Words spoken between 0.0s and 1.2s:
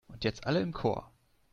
Und jetzt alle im Chor!